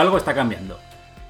[0.00, 0.78] algo está cambiando.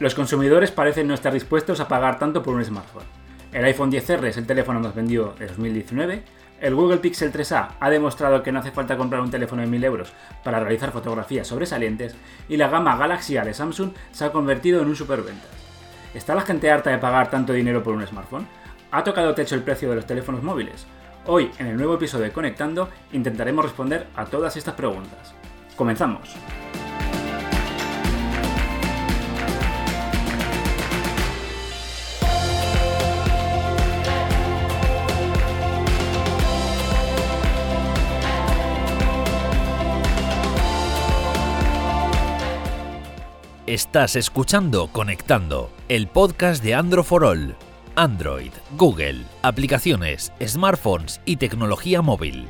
[0.01, 3.05] Los consumidores parecen no estar dispuestos a pagar tanto por un smartphone.
[3.53, 6.23] El iPhone 10R es el teléfono más vendido de 2019.
[6.61, 9.85] El Google Pixel 3a ha demostrado que no hace falta comprar un teléfono de 1000
[9.85, 12.17] euros para realizar fotografías sobresalientes.
[12.49, 15.51] Y la gama Galaxy A de Samsung se ha convertido en un superventas.
[16.13, 18.49] ¿Está la gente harta de pagar tanto dinero por un smartphone?
[18.91, 20.87] ¿Ha tocado techo el precio de los teléfonos móviles?
[21.27, 25.35] Hoy, en el nuevo episodio de Conectando, intentaremos responder a todas estas preguntas.
[25.77, 26.37] Comenzamos.
[43.67, 47.57] Estás escuchando Conectando, el podcast de Android for All.
[47.97, 52.47] Android, Google, aplicaciones, smartphones y tecnología móvil.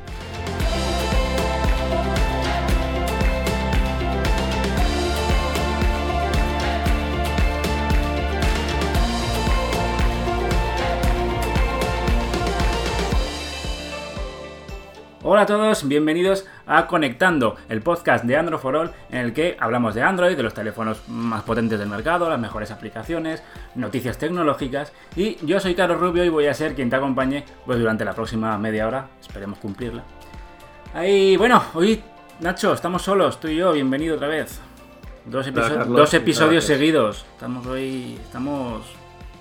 [15.29, 19.57] Hola a todos, bienvenidos a Conectando, el podcast de Android for All, en el que
[19.59, 23.43] hablamos de Android, de los teléfonos más potentes del mercado, las mejores aplicaciones,
[23.75, 24.93] noticias tecnológicas.
[25.17, 28.13] Y yo soy Carlos Rubio y voy a ser quien te acompañe pues, durante la
[28.13, 29.09] próxima media hora.
[29.19, 30.01] Esperemos cumplirla.
[30.93, 32.01] Ahí, bueno, hoy,
[32.39, 34.61] Nacho, estamos solos, tú y yo, bienvenido otra vez.
[35.25, 35.45] Dos,
[35.87, 37.25] dos episodios seguidos.
[37.33, 38.17] Estamos hoy.
[38.23, 38.85] Estamos.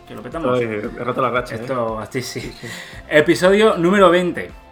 [0.09, 0.61] Que lo petamos.
[0.61, 1.55] he roto la racha.
[1.55, 2.03] Esto, ¿eh?
[2.03, 2.53] así sí.
[3.09, 4.66] Episodio número 20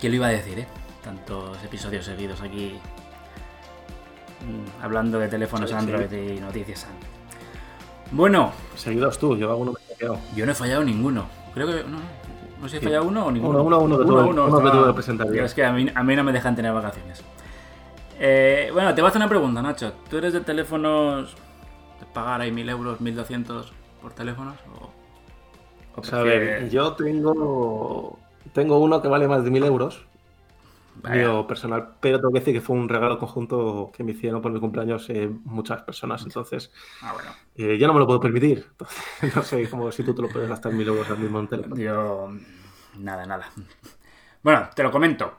[0.00, 0.66] ¿Quién lo iba a decir, eh?
[1.02, 2.78] Tantos episodios seguidos aquí
[4.40, 7.12] mm, hablando de teléfonos Android y noticias Android.
[8.10, 8.52] Bueno.
[8.76, 10.18] Seguidos tú, yo alguno me he quedado.
[10.34, 11.26] Yo no he fallado ninguno.
[11.54, 11.84] Creo que.
[11.84, 11.98] No,
[12.60, 13.62] no sé si he fallado uno o ninguno.
[13.62, 15.36] Uno, uno, uno, uno, uno, uno que tuve que presentar.
[15.36, 17.22] Es que a mí, a mí no me dejan tener vacaciones.
[18.18, 19.92] Eh, bueno, te voy a hacer una pregunta, Nacho.
[20.08, 21.34] ¿Tú eres de teléfonos
[22.00, 24.56] de pagar ahí mil euros, mil doscientos por teléfonos?
[24.80, 28.18] O, o a ver, yo tengo
[28.52, 30.06] tengo uno que vale más de mil euros.
[31.04, 34.50] Mío personal, pero tengo que decir que fue un regalo conjunto que me hicieron por
[34.50, 36.24] mi cumpleaños eh, muchas personas.
[36.24, 37.30] Entonces, ah, bueno.
[37.54, 38.66] eh, yo no me lo puedo permitir.
[39.36, 41.76] no sé como si tú te lo puedes gastar mil euros al mismo teléfono.
[41.76, 42.30] Yo,
[42.94, 43.52] nada, nada.
[44.42, 45.38] Bueno, te lo comento.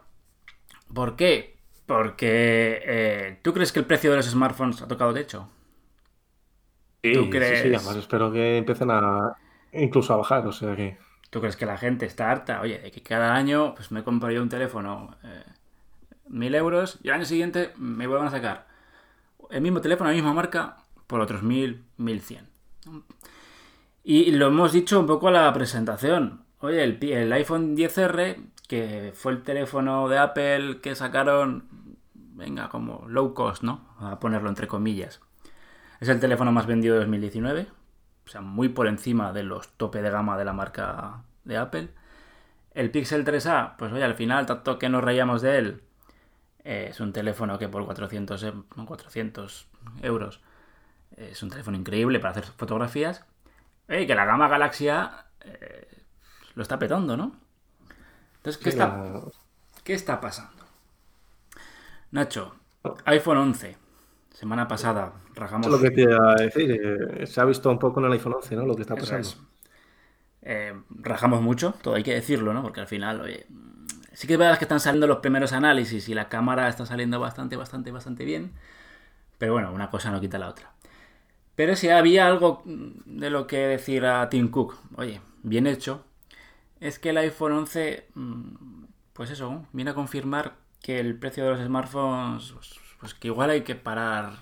[0.94, 1.58] ¿Por qué?
[1.86, 5.50] Porque eh, ¿tú crees que el precio de los smartphones ha tocado techo?
[7.04, 7.62] Sí, ¿Tú crees?
[7.62, 9.36] sí, sí, además espero que empiecen a
[9.72, 10.98] incluso a bajar, o sea que...
[11.30, 12.62] ¿Tú crees que la gente está harta?
[12.62, 15.44] Oye, de que cada año pues me compro yo un teléfono eh,
[16.30, 18.68] mil euros y al año siguiente me vuelvan a sacar
[19.50, 20.78] el mismo teléfono, la misma marca,
[21.08, 22.48] por otros mil, mil cien.
[24.04, 26.44] Y lo hemos dicho un poco a la presentación.
[26.60, 28.38] Oye, el, iPhone 10R,
[28.68, 31.66] que fue el teléfono de Apple que sacaron,
[32.14, 33.86] venga, como low cost, ¿no?
[34.00, 35.20] A ponerlo entre comillas.
[36.00, 37.68] Es el teléfono más vendido de 2019,
[38.28, 41.90] o sea, muy por encima de los tope de gama de la marca de Apple.
[42.74, 45.82] El Pixel 3A, pues oye, al final, tanto que nos reíamos de él,
[46.64, 48.54] eh, es un teléfono que por 400,
[48.86, 49.68] 400
[50.02, 50.42] euros
[51.16, 53.26] es un teléfono increíble para hacer fotografías.
[53.90, 56.04] Y que la gama Galaxy A eh,
[56.56, 57.36] lo está petando, ¿no?
[58.38, 59.14] Entonces, ¿qué, está,
[59.84, 60.64] ¿qué está pasando?
[62.12, 62.56] Nacho,
[63.06, 63.78] iPhone 11.
[64.38, 65.66] Semana pasada rajamos.
[65.66, 66.70] Lo que te iba a decir.
[66.72, 68.68] Eh, se ha visto un poco en el iPhone 11, ¿no?
[68.68, 69.30] Lo que está pasando.
[70.44, 72.62] Eh, rajamos mucho, todo hay que decirlo, ¿no?
[72.62, 73.48] Porque al final, oye,
[74.14, 77.20] sí que es verdad que están saliendo los primeros análisis y la cámara está saliendo
[77.20, 78.52] bastante, bastante, bastante bien.
[79.40, 80.72] Pero bueno, una cosa no quita la otra.
[81.56, 86.06] Pero si había algo de lo que decir a Tim Cook, oye, bien hecho,
[86.80, 88.84] es que el iPhone 11, mm,
[89.14, 92.54] pues eso, viene a confirmar que el precio de los smartphones
[93.00, 94.34] pues, que igual hay que parar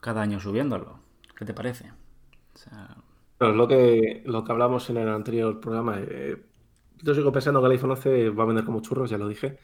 [0.00, 1.00] cada año subiéndolo.
[1.36, 1.92] ¿Qué te parece?
[3.38, 5.96] O lo que, lo que hablamos en el anterior programa.
[5.98, 6.36] Eh,
[7.02, 9.58] yo sigo pensando que el iPhone 11 va a vender como churros, ya lo dije.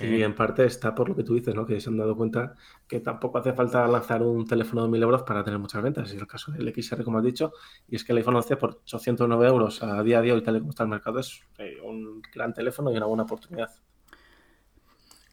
[0.00, 1.66] Y en parte está por lo que tú dices, ¿no?
[1.66, 2.54] Que se han dado cuenta
[2.86, 6.10] que tampoco hace falta lanzar un teléfono de 1000 euros para tener muchas ventas.
[6.12, 7.52] Es el caso del XR, como has dicho.
[7.88, 10.60] Y es que el iPhone 11 por 809 euros a día de hoy, tal y
[10.60, 13.70] como está el mercado, es eh, un gran teléfono y una buena oportunidad.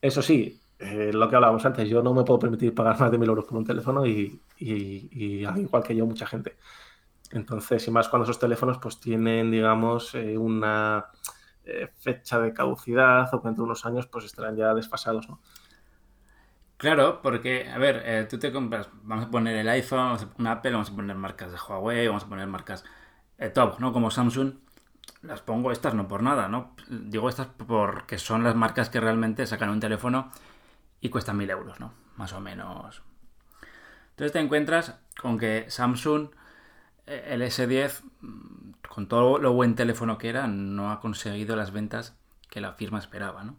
[0.01, 3.17] Eso sí, eh, lo que hablábamos antes, yo no me puedo permitir pagar más de
[3.17, 6.57] mil euros por un teléfono y, igual que yo, mucha gente.
[7.31, 11.07] Entonces, y más cuando esos teléfonos pues tienen, digamos, eh, una
[11.65, 15.41] eh, fecha de caducidad o que entre unos años pues estarán ya desfasados, ¿no?
[16.77, 20.51] Claro, porque, a ver, tú te compras, vamos a poner el iPhone, vamos a poner
[20.53, 22.83] Apple, vamos a poner marcas de Huawei, vamos a poner marcas
[23.55, 23.91] top, ¿no?
[23.91, 24.53] Como Samsung.
[25.23, 26.75] Las pongo estas no por nada, ¿no?
[26.87, 30.31] Digo estas porque son las marcas que realmente sacan un teléfono
[31.01, 31.93] y cuesta mil euros, ¿no?
[32.15, 33.03] Más o menos.
[34.11, 36.29] Entonces te encuentras con que Samsung,
[37.05, 41.71] eh, el S10, mm, con todo lo buen teléfono que era, no ha conseguido las
[41.71, 42.15] ventas
[42.49, 43.57] que la firma esperaba, ¿no?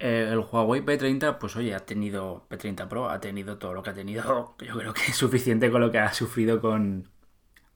[0.00, 3.90] Eh, el Huawei P30, pues oye, ha tenido P30 Pro, ha tenido todo lo que
[3.90, 4.54] ha tenido.
[4.60, 7.08] Yo creo que es suficiente con lo que ha sufrido con,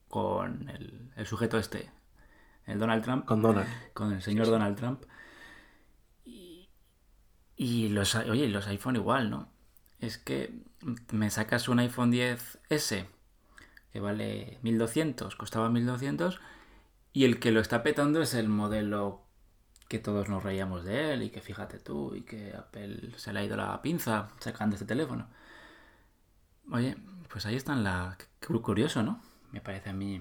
[0.09, 1.91] con el, sujeto este,
[2.67, 3.25] el Donald Trump.
[3.25, 3.69] Con Donald.
[3.93, 5.03] Con el señor Donald Trump.
[7.63, 9.49] Y, los, oye, los iPhone igual, ¿no?
[10.01, 10.53] Es que
[11.13, 13.07] me sacas un iPhone 10S
[13.93, 16.41] que vale 1200, costaba 1200,
[17.13, 19.23] y el que lo está petando es el modelo
[19.87, 23.39] que todos nos reíamos de él y que fíjate tú y que Apple se le
[23.39, 25.29] ha ido la pinza sacando este teléfono.
[26.73, 26.97] Oye,
[27.31, 28.19] pues ahí están la...
[28.41, 29.23] Curioso, ¿no?
[29.53, 30.21] Me parece a mí.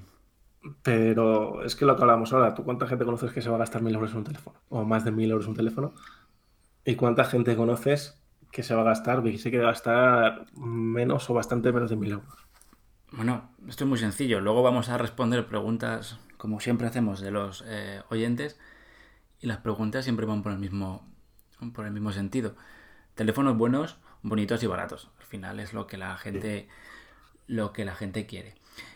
[0.84, 3.60] Pero es que lo que hablamos ahora, ¿tú cuánta gente conoces que se va a
[3.60, 4.60] gastar mil euros en un teléfono?
[4.70, 5.94] O más de mil euros en un teléfono.
[6.84, 8.20] ¿Y cuánta gente conoces
[8.52, 12.12] que se va a gastar, que se quiere gastar menos o bastante menos de mil
[12.12, 12.46] euros?
[13.12, 14.42] Bueno, esto es muy sencillo.
[14.42, 18.60] Luego vamos a responder preguntas, como siempre hacemos, de los eh, oyentes
[19.40, 21.08] y las preguntas siempre van por el mismo,
[21.74, 22.56] por el mismo sentido.
[23.16, 25.10] Teléfonos buenos, bonitos y baratos.
[25.20, 26.68] Al final es lo que la gente,
[27.48, 28.56] lo que la gente quiere.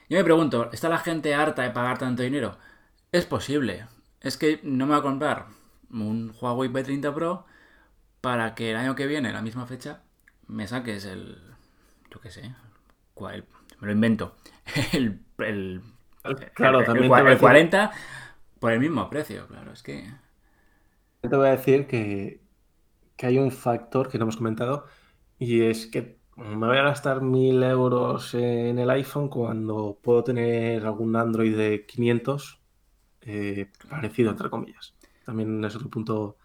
[0.09, 2.57] Yo me pregunto, ¿está la gente harta de pagar tanto dinero?
[3.11, 3.87] Es posible.
[4.21, 5.47] Es que no me va a comprar
[5.91, 7.45] un Huawei P30 Pro
[8.25, 10.01] para que el año que viene, la misma fecha,
[10.48, 11.38] me saques el.
[12.10, 12.56] Yo qué sé.
[13.13, 13.45] Cuál,
[13.80, 14.36] me lo invento.
[14.94, 15.19] El.
[15.38, 15.81] el
[16.56, 17.92] claro, también el 40
[18.60, 19.72] por el mismo precio, claro.
[19.74, 20.12] Es que
[21.22, 22.42] te voy a decir que,
[23.22, 24.88] hay un factor que no hemos comentado
[25.38, 30.83] y es que me voy a gastar mil euros en el iPhone cuando puedo tener
[30.83, 32.60] algún Android de 500
[33.21, 34.95] eh, parecido, entre comillas.
[35.25, 36.38] También es otro punto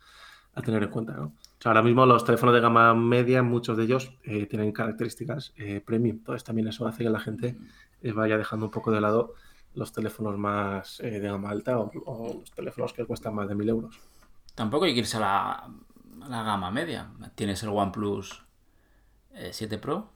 [0.55, 1.33] a tener en cuenta, ¿no?
[1.65, 6.17] Ahora mismo los teléfonos de gama media, muchos de ellos eh, tienen características eh, premium.
[6.19, 7.57] Entonces también eso hace que la gente
[8.15, 9.35] vaya dejando un poco de lado
[9.75, 13.69] los teléfonos más de gama alta o, o, los teléfonos que cuestan más de mil
[13.69, 14.01] euros.
[14.55, 17.11] Tampoco hay que irse a la, gama media.
[17.35, 18.45] Tienes el OnePlus
[19.53, 20.11] 7 eh, Pro.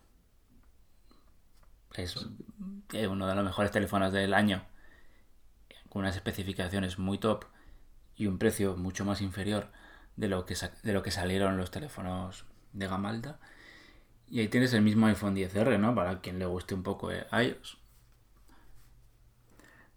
[1.94, 2.17] Es
[3.08, 4.67] uno de los mejores teléfonos del año.
[5.88, 7.44] Con unas especificaciones muy top
[8.17, 9.69] y un precio mucho más inferior
[10.16, 13.38] de lo que, de lo que salieron los teléfonos de gama alta.
[14.28, 15.94] Y ahí tienes el mismo iPhone 10R, ¿no?
[15.94, 17.78] Para quien le guste un poco eh, iOS.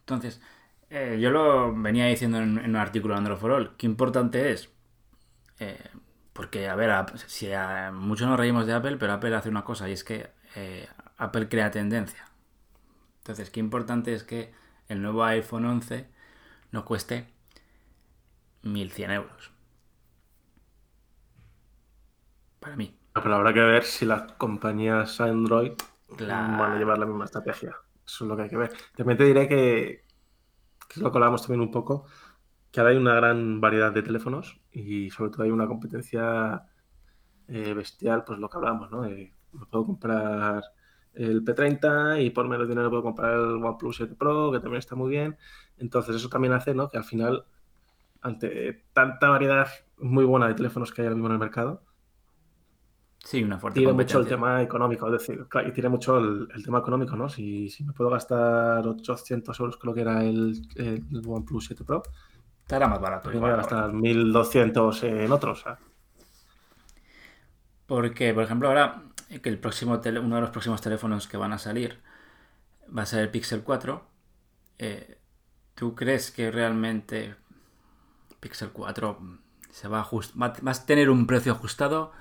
[0.02, 0.42] Entonces,
[0.90, 3.76] eh, yo lo venía diciendo en, un artículo de Android for All.
[3.78, 4.70] Qué importante es.
[5.60, 5.78] Eh,
[6.34, 6.92] porque, a ver,
[7.26, 7.50] si
[7.94, 10.88] muchos nos reímos de Apple, pero Apple hace una cosa y es que eh,
[11.18, 12.30] Apple crea tendencia.
[13.20, 14.54] Entonces, qué importante es que
[14.88, 16.08] el nuevo iPhone 11
[16.72, 17.28] no cueste
[18.62, 19.52] 1100 euros.
[22.60, 22.96] Para mí.
[23.14, 25.74] Pero habrá que ver si las compañías Android
[26.10, 27.76] van a llevar la misma estrategia.
[28.06, 28.72] Eso es lo que hay que ver.
[28.96, 30.06] También te diré que,
[30.88, 32.06] que es lo que hablábamos también un poco,
[32.72, 36.64] que ahora hay una gran variedad de teléfonos y sobre todo hay una competencia
[37.48, 39.02] eh, bestial, pues lo que hablamos, ¿no?
[39.02, 40.64] me puedo comprar
[41.14, 44.96] el P30 y por menos dinero puedo comprar el OnePlus 7 Pro, que también está
[44.96, 45.38] muy bien.
[45.78, 46.90] Entonces eso también hace, ¿no?
[46.90, 47.46] Que al final,
[48.22, 49.68] ante tanta variedad
[49.98, 51.84] muy buena de teléfonos que hay ahora mismo en el mercado,
[53.28, 56.80] Sí, una fuerte Tiene mucho el tema económico, es decir, y tiene mucho el, tema
[56.80, 57.28] económico, ¿no?
[57.28, 60.66] Si, me puedo gastar 800 euros, creo que era el,
[61.28, 62.04] OnePlus 7 Pro.
[62.62, 63.30] Estará más barato.
[63.30, 65.66] Pues voy a gastar 1200 en otros.
[67.86, 69.04] Porque, por ejemplo, ahora
[69.42, 72.00] que el próximo uno de los próximos teléfonos que van a salir
[72.98, 74.08] va a ser el Pixel 4.
[74.80, 75.18] Eh,
[75.76, 77.36] ¿Tú crees que realmente
[78.40, 79.20] Pixel 4
[79.70, 82.14] se va a, va a tener un precio ajustado?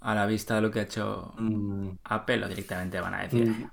[0.00, 1.90] A la vista de lo que ha hecho mm.
[2.04, 3.70] Apple o directamente van a decir, mm.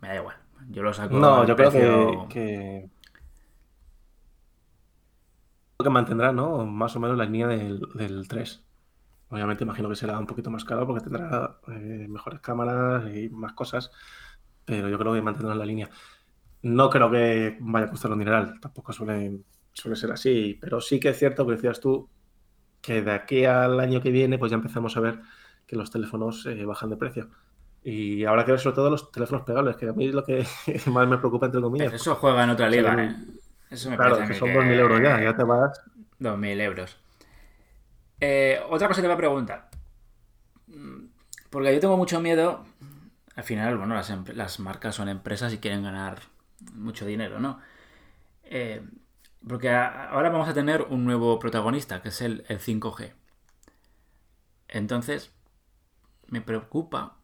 [0.00, 0.36] me da igual,
[0.68, 1.16] yo lo saco.
[1.16, 2.90] No, yo creo que, que,
[5.82, 6.66] que mantendrá, ¿no?
[6.66, 8.64] Más o menos la línea del, 3.
[9.30, 13.54] Obviamente imagino que será un poquito más caro porque tendrá eh, mejores cámaras y más
[13.54, 13.90] cosas,
[14.64, 15.88] pero yo creo que mantendrá la línea.
[16.62, 19.40] No creo que vaya a costar un dineral, tampoco suele,
[19.72, 22.08] suele ser así, pero sí que es cierto que decías tú
[22.80, 25.20] que de aquí al año que viene pues ya empezamos a ver
[25.72, 27.30] que los teléfonos eh, bajan de precio.
[27.82, 30.46] Y ahora que ver sobre todo los teléfonos pegables, que a mí es lo que
[30.92, 31.94] más me preocupa, entre comillas.
[31.94, 33.16] eso juega en otra liga, ¿eh?
[33.70, 35.80] Eso me claro, que son 2.000 euros ya, ya te vas.
[36.20, 36.98] 2.000 euros.
[38.20, 39.70] Eh, otra cosa que te voy a preguntar.
[41.48, 42.66] Porque yo tengo mucho miedo.
[43.34, 46.18] Al final, bueno, las, las marcas son empresas y quieren ganar
[46.74, 47.60] mucho dinero, ¿no?
[48.44, 48.86] Eh,
[49.48, 53.14] porque ahora vamos a tener un nuevo protagonista, que es el, el 5G.
[54.68, 55.32] Entonces,
[56.32, 57.18] me preocupa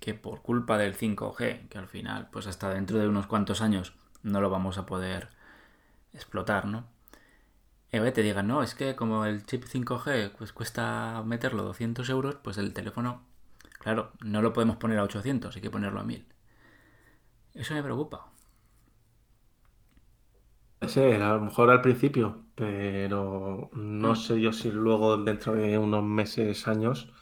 [0.00, 3.92] que por culpa del 5G, que al final, pues hasta dentro de unos cuantos años
[4.22, 5.28] no lo vamos a poder
[6.14, 6.86] explotar, ¿no?
[7.92, 12.36] Y te digan, no, es que como el chip 5G pues cuesta meterlo 200 euros,
[12.36, 13.22] pues el teléfono,
[13.80, 16.26] claro, no lo podemos poner a 800, hay que ponerlo a 1000.
[17.54, 18.30] Eso me preocupa.
[20.86, 24.16] Sí, a lo mejor al principio, pero no mm.
[24.16, 27.12] sé yo si luego dentro de unos meses, años.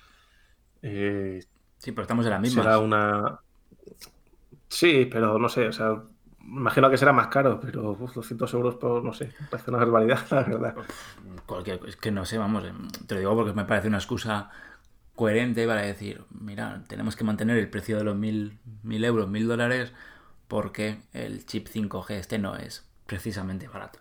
[0.88, 1.43] Eh,
[1.78, 2.62] sí, pero estamos en la misma.
[2.62, 3.40] Será una.
[4.69, 6.00] Sí, pero no sé, o sea,
[6.40, 10.43] imagino que será más caro, pero 200 euros por, no sé, parece una barbaridad, la
[10.43, 10.75] verdad.
[11.47, 12.73] Cualquier, es que no sé, vamos, eh,
[13.07, 14.50] te lo digo porque me parece una excusa
[15.14, 19.49] coherente para decir, mira, tenemos que mantener el precio de los mil, mil euros, mil
[19.49, 19.93] dólares,
[20.47, 23.99] porque el chip 5G este no es precisamente barato.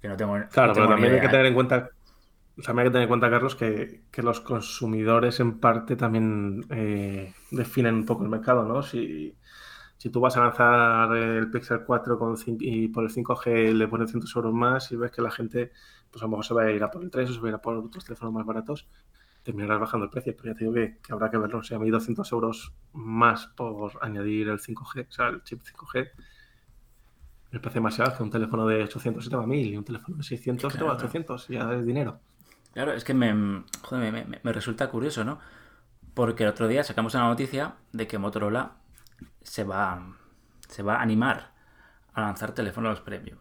[0.00, 1.90] Que no tengo, claro, pero también hay que tener en cuenta,
[2.60, 7.94] también hay que tener en cuenta, Carlos, que, los consumidores en parte también eh, definen
[7.94, 8.82] un poco el mercado, ¿no?
[8.82, 9.34] Si,
[9.96, 14.10] si tú vas a lanzar el Pixel 4 con y por el 5G le pones
[14.10, 15.72] 100 euros más y ves que la gente,
[16.10, 17.46] pues a lo mejor se va a ir a por el 3 o se va
[17.46, 18.88] a ir a por otros teléfonos más baratos,
[19.42, 20.34] terminarás bajando el precio.
[20.36, 21.58] Pero ya te digo que, habrá que verlo.
[21.58, 25.62] O sea, a mí 200 euros más por añadir el 5G, o sea, el chip
[25.62, 26.10] 5G,
[27.52, 30.16] me parece demasiado que un teléfono de 800 se va a 1000 y un teléfono
[30.16, 32.18] de 600 se va a 800, ya es dinero.
[32.72, 35.38] Claro, es que me, me, resulta curioso, ¿no?
[36.14, 38.76] Porque el otro día sacamos una noticia de que Motorola
[39.42, 40.16] se va,
[40.68, 41.52] se va a animar
[42.14, 43.38] a lanzar teléfonos premium.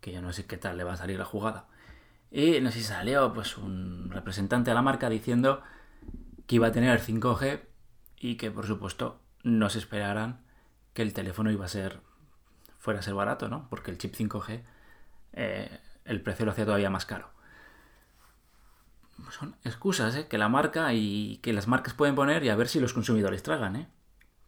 [0.00, 1.66] Que yo no sé qué tal le va a salir la jugada.
[2.30, 5.62] Y no sé si salió pues un representante de la marca diciendo
[6.46, 7.60] que iba a tener el 5G
[8.18, 10.44] y que por supuesto no se esperaran
[10.94, 12.00] que el teléfono iba a ser
[12.78, 13.68] fuera a ser barato, ¿no?
[13.68, 14.62] Porque el chip 5G,
[15.32, 17.30] eh, el precio lo hacía todavía más caro.
[19.30, 20.26] Son excusas, ¿eh?
[20.28, 23.42] Que la marca y que las marcas pueden poner y a ver si los consumidores
[23.42, 23.88] tragan, ¿eh?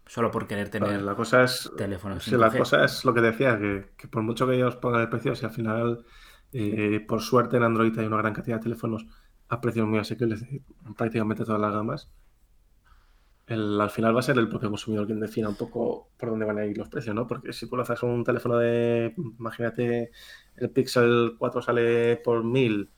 [0.07, 2.25] Solo por querer tener la cosa es, teléfonos.
[2.25, 5.35] Sí, la cosa es lo que decía, que, por mucho que ellos pongan el precio,
[5.35, 6.05] si al final,
[6.52, 9.07] eh, por suerte en Android hay una gran cantidad de teléfonos
[9.49, 10.45] a precios muy asequibles
[10.97, 12.11] prácticamente todas las gamas,
[13.47, 16.59] al final va a ser el propio consumidor quien defina un poco por dónde van
[16.59, 17.26] a ir los precios, ¿no?
[17.26, 20.11] Porque si tú haces un teléfono de, imagínate,
[20.57, 22.91] el Pixel 4 sale por 1000,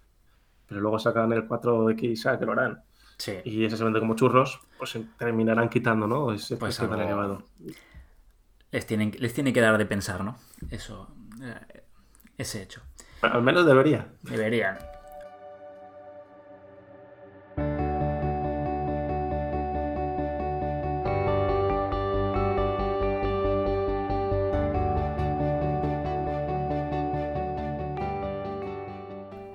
[0.66, 2.82] pero luego sacan el 4X, que lo harán?
[3.16, 3.34] Sí.
[3.44, 6.32] Y ese se vende como churros, pues terminarán quitando, ¿no?
[6.32, 7.44] Ese pues precio tan elevado.
[8.70, 10.36] Les, tienen, les tiene que dar de pensar, ¿no?
[10.70, 11.82] Eso, eh,
[12.36, 12.82] ese hecho.
[13.22, 14.08] Al menos debería.
[14.22, 14.78] Deberían.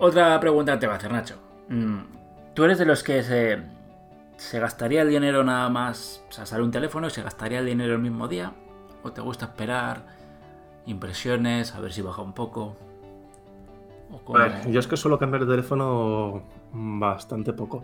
[0.10, 1.36] Otra pregunta te va a hacer, Nacho.
[1.68, 2.00] Mm,
[2.56, 3.60] ¿Tú eres de los que se,
[4.38, 7.68] se gastaría el dinero nada más, o sea, sale un teléfono y se gastaría el
[7.68, 8.52] dinero el mismo día?
[9.04, 10.02] ¿O te gusta esperar
[10.88, 12.76] impresiones, a ver si baja un poco?
[14.68, 16.42] yo es que suelo cambiar de teléfono
[16.74, 17.84] bastante poco.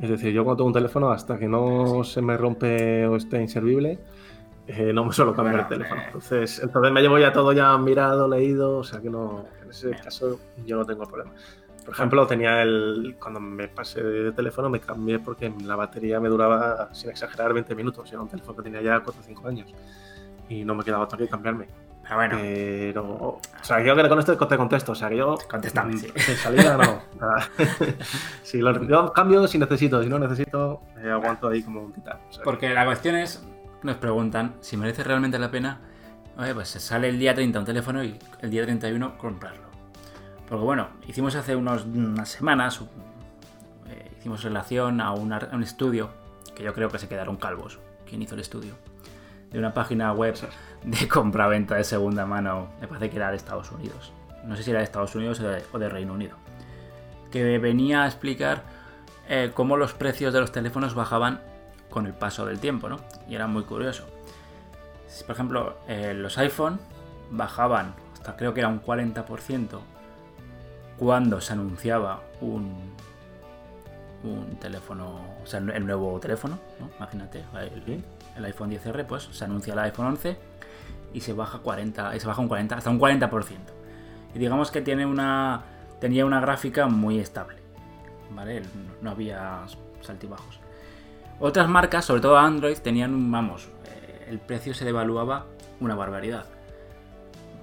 [0.00, 3.42] Es decir, yo cuando tengo un teléfono, hasta que no se me rompe o esté
[3.42, 3.98] inservible,
[4.68, 6.02] eh, no me suelo cambiar el teléfono.
[6.04, 9.90] Entonces, entonces me llevo ya todo ya mirado, leído, o sea que no, en ese
[9.92, 11.32] caso yo no tengo problema.
[11.86, 13.16] Por ejemplo, tenía el.
[13.18, 17.74] Cuando me pasé de teléfono me cambié porque la batería me duraba, sin exagerar, 20
[17.74, 18.12] minutos.
[18.12, 19.74] Era un teléfono que tenía ya 4 o 5 años.
[20.50, 21.66] Y no me quedaba otra que cambiarme.
[22.02, 22.36] Pero bueno.
[22.38, 23.04] Pero.
[23.04, 24.92] O sea, yo que con esto te contesto.
[24.92, 25.38] O sea, que yo.
[25.50, 26.08] Contestame, sí.
[26.14, 27.00] De salida no.
[28.42, 30.02] si lo, yo cambio si necesito.
[30.02, 32.18] Si no necesito, me aguanto ahí como un titán.
[32.44, 33.42] porque la cuestión es
[33.82, 35.80] nos preguntan si merece realmente la pena,
[36.36, 39.68] oye, pues se sale el día 30 un teléfono y el día 31 comprarlo.
[40.48, 42.80] Porque bueno, hicimos hace unos, unas semanas,
[43.88, 46.10] eh, hicimos relación a, un estudio,
[46.54, 48.74] que yo creo que se quedaron calvos, quien hizo el estudio,
[49.50, 50.34] de una página web
[50.84, 54.12] de compra-venta de segunda mano, me parece que era de Estados Unidos.
[54.44, 56.36] No sé si era de Estados Unidos o de, Reino Unido.
[57.30, 58.62] Que venía a explicar
[59.28, 61.42] eh, cómo los precios de los teléfonos bajaban
[61.90, 63.00] con el paso del tiempo, ¿no?
[63.28, 64.04] Y era muy curioso.
[65.26, 66.78] Por ejemplo, eh, los iPhone
[67.30, 69.80] bajaban hasta creo que era un 40%
[70.98, 72.94] cuando se anunciaba un,
[74.24, 76.90] un teléfono, o sea, el nuevo teléfono, ¿no?
[76.96, 77.44] Imagínate,
[78.36, 80.36] el, iPhone 10R, pues se anuncia el iPhone 11
[81.14, 83.56] y se baja 40, y se baja un 40, hasta un 40%.
[84.34, 85.62] Y digamos que tiene una,
[86.00, 87.58] tenía una gráfica muy estable,
[88.34, 88.62] ¿vale?
[89.00, 89.60] No había
[90.00, 90.60] saltibajos.
[91.40, 95.46] Otras marcas, sobre todo Android, tenían, vamos, eh, el precio se devaluaba
[95.78, 96.46] una barbaridad.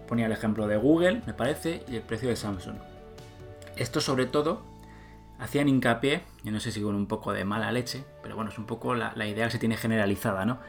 [0.07, 2.77] Ponía el ejemplo de Google, me parece, y el precio de Samsung.
[3.75, 4.61] Esto sobre todo
[5.39, 8.57] hacían hincapié, y no sé si con un poco de mala leche, pero bueno, es
[8.57, 10.59] un poco la, idea que se tiene generalizada, ¿no?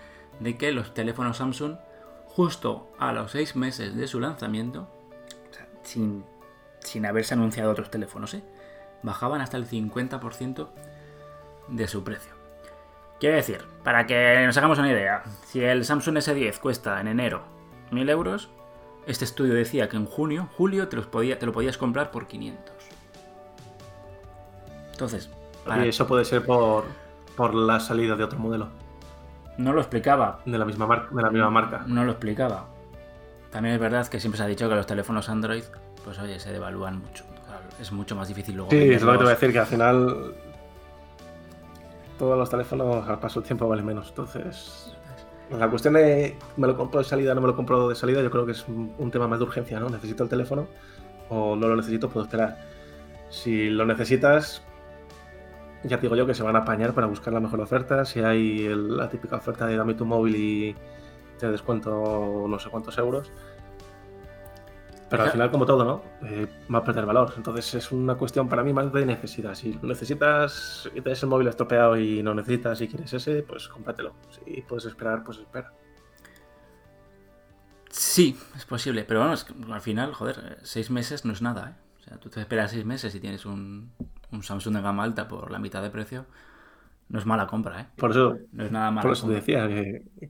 [0.41, 1.77] De que los teléfonos Samsung,
[2.25, 4.91] justo a los seis meses de su lanzamiento,
[5.85, 6.25] sin,
[6.81, 8.43] sin haberse anunciado otros teléfonos, ¿eh?
[9.05, 10.69] bajaban hasta el 50%
[11.69, 12.36] de su precio.
[13.19, 17.43] Quiere decir, para que nos hagamos una idea, si el Samsung S10 cuesta en enero
[17.91, 18.51] 1000 euros,
[19.07, 22.27] este estudio decía que en junio, julio, te, los podía, te lo podías comprar por
[22.27, 22.75] 500.
[24.93, 25.31] Entonces.
[25.83, 26.85] Y eso puede ser por,
[27.37, 28.69] por la salida de otro modelo.
[29.57, 30.41] No lo explicaba.
[30.45, 31.85] De la misma, marca, de la misma marca.
[31.87, 32.67] No lo explicaba.
[33.51, 35.65] También es verdad que siempre se ha dicho que los teléfonos Android,
[36.05, 37.25] pues oye, se devalúan mucho.
[37.81, 38.71] Es mucho más difícil luego.
[38.71, 40.35] Sí, es lo que te voy a decir, que al final
[42.19, 44.09] todos los teléfonos al paso del tiempo valen menos.
[44.09, 44.97] Entonces,
[45.51, 48.31] la cuestión de me lo compro de salida, no me lo compro de salida, yo
[48.31, 49.89] creo que es un tema más de urgencia, ¿no?
[49.89, 50.67] Necesito el teléfono
[51.29, 52.59] o no lo necesito, puedo esperar.
[53.29, 54.63] Si lo necesitas,
[55.83, 58.05] ya te digo yo que se van a apañar para buscar la mejor oferta.
[58.05, 60.77] Si hay la típica oferta de dame tu móvil y
[61.39, 63.33] te descuento no sé cuántos euros.
[65.09, 66.03] Pero al final, como todo, ¿no?
[66.27, 67.33] Eh, va a perder valor.
[67.37, 69.55] Entonces es una cuestión para mí más de necesidad.
[69.55, 74.15] Si necesitas y tienes el móvil estropeado y no necesitas y quieres ese, pues cómpratelo.
[74.31, 75.73] Si puedes esperar, pues espera.
[77.91, 79.05] Sí, es posible.
[79.05, 79.35] Pero bueno,
[79.73, 81.83] al final, joder, seis meses no es nada, ¿eh?
[81.99, 83.91] O sea, tú te esperas seis meses y tienes un,
[84.33, 86.27] un Samsung de gama alta por la mitad de precio,
[87.09, 87.87] no es mala compra, ¿eh?
[87.97, 89.69] Por eso, no es nada Por eso te decía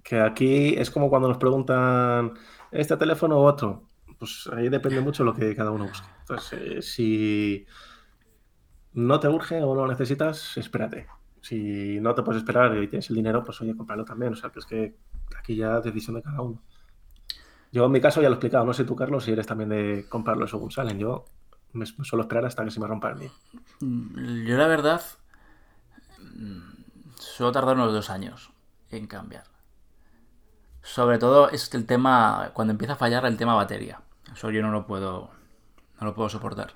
[0.02, 2.34] que, aquí es como cuando nos preguntan
[2.70, 3.82] este teléfono u otro.
[4.18, 6.08] Pues ahí depende mucho lo que cada uno busque.
[6.20, 7.66] Entonces, eh, si
[8.94, 11.06] no te urge o no lo necesitas, espérate.
[11.42, 14.32] Si no te puedes esperar y tienes el dinero, pues oye, cómpralo también.
[14.32, 14.96] O sea, que es que
[15.38, 16.62] aquí ya decisión de cada uno.
[17.72, 19.68] Yo en mi caso ya lo he explicado, no sé tú, Carlos, si eres también
[19.68, 20.98] de comprarlo según salen.
[20.98, 21.26] Yo
[21.72, 23.30] me, suelo esperar hasta que se me rompa el mío.
[23.80, 25.02] Mm, yo la verdad
[26.18, 26.60] mm,
[27.18, 28.50] suelo tardar unos dos años
[28.90, 29.44] en cambiar.
[30.82, 34.00] Sobre todo es el tema, cuando empieza a fallar el tema batería.
[34.32, 35.30] Eso yo no lo puedo,
[36.00, 36.74] no lo puedo soportar.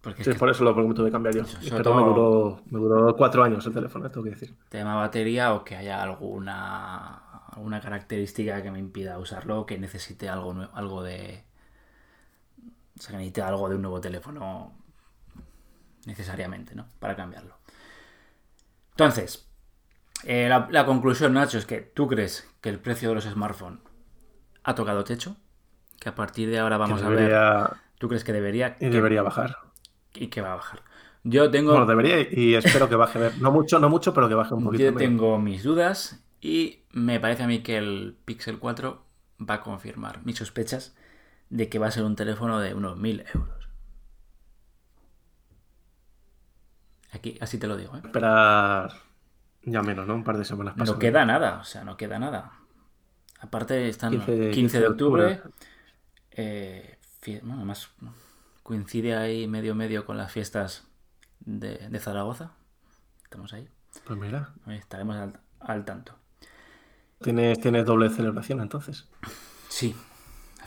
[0.00, 1.42] Porque sí, por eso lo pregunto de cambiar yo.
[1.70, 4.56] Pero me, duró, me duró cuatro años el teléfono, tengo que decir.
[4.68, 10.28] Tema batería o que haya alguna, alguna característica que me impida usarlo o que necesite
[10.28, 11.44] algo, algo de,
[12.98, 14.72] o sea, que necesita algo de un nuevo teléfono
[16.06, 16.86] necesariamente, ¿no?
[16.98, 17.56] Para cambiarlo.
[18.90, 19.48] Entonces,
[20.24, 23.80] eh, la, conclusión, Nacho, es que tú crees que el precio de los smartphones
[24.64, 25.36] ha tocado techo,
[26.00, 27.70] que a partir de ahora vamos a ver...
[27.98, 28.76] ¿Tú crees que debería...
[28.80, 29.58] Y debería bajar.
[30.14, 30.82] Y que va a bajar.
[31.24, 31.72] Yo tengo...
[31.72, 33.32] Bueno, debería y espero que baje.
[33.40, 34.84] No mucho, no mucho, pero que baje un poquito.
[34.84, 39.04] Yo tengo mis dudas y me parece a mí que el Pixel 4
[39.48, 40.96] va a confirmar mis sospechas
[41.50, 43.68] de que va a ser un teléfono de unos 1000 euros.
[47.12, 47.96] Aquí, así te lo digo.
[47.96, 48.00] ¿eh?
[48.04, 48.92] Esperar
[49.62, 50.14] ya menos, ¿no?
[50.14, 50.96] Un par de semanas pasadas.
[50.96, 52.52] No queda nada, o sea, no queda nada.
[53.40, 55.42] Aparte, están 15, 15 de octubre.
[56.40, 56.96] Eh,
[57.42, 57.90] bueno, además
[58.62, 60.86] coincide ahí medio medio con las fiestas
[61.40, 62.52] de, Zaragoza.
[63.24, 63.68] Estamos ahí.
[64.04, 64.54] Pues mira.
[64.68, 65.16] Estaremos
[65.60, 66.14] al, tanto.
[67.20, 69.08] ¿Tienes, ¿Tienes doble celebración entonces?
[69.68, 69.96] Sí,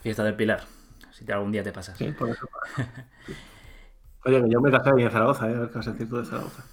[0.01, 0.65] fiesta del Pilar.
[1.11, 1.97] Si te algún día te pasas.
[1.97, 2.49] Sí, por eso.
[4.25, 5.55] Oye, yo me casé ahí en Zaragoza, ¿eh?
[5.55, 6.65] a ver qué vas a decir tú de Zaragoza.